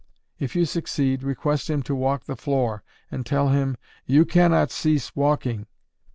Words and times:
_If 0.39 0.55
you 0.55 0.65
succeed, 0.65 1.21
request 1.21 1.69
him 1.69 1.83
to 1.83 1.93
walk 1.93 2.23
the 2.23 2.35
floor, 2.35 2.81
and 3.11 3.23
tell 3.23 3.49
him, 3.49 3.77
_you 4.09 4.27
can 4.27 4.49
not 4.49 4.71
cease 4.71 5.15
walking! 5.15 5.67